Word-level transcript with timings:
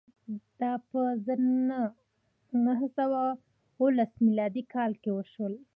دا 0.59 0.71
په 0.89 1.01
زر 1.25 1.39
نه 2.65 2.73
سوه 2.97 3.21
اوولس 3.77 4.11
میلادي 4.25 4.63
کال 4.73 4.91
کې 5.01 5.11
وشول. 5.13 5.53